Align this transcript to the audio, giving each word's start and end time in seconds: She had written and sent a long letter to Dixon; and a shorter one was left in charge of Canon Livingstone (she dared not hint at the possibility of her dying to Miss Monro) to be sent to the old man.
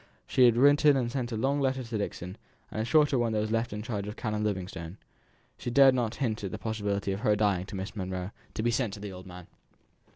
She 0.25 0.45
had 0.45 0.57
written 0.57 0.97
and 0.97 1.11
sent 1.11 1.31
a 1.31 1.37
long 1.37 1.59
letter 1.61 1.83
to 1.83 1.97
Dixon; 1.99 2.35
and 2.71 2.81
a 2.81 2.85
shorter 2.85 3.19
one 3.19 3.33
was 3.33 3.51
left 3.51 3.71
in 3.71 3.83
charge 3.83 4.07
of 4.07 4.15
Canon 4.15 4.43
Livingstone 4.43 4.97
(she 5.59 5.69
dared 5.69 5.93
not 5.93 6.15
hint 6.15 6.43
at 6.43 6.49
the 6.49 6.57
possibility 6.57 7.11
of 7.11 7.19
her 7.19 7.35
dying 7.35 7.67
to 7.67 7.75
Miss 7.75 7.95
Monro) 7.95 8.31
to 8.55 8.63
be 8.63 8.71
sent 8.71 8.95
to 8.95 8.99
the 8.99 9.11
old 9.11 9.27
man. 9.27 9.45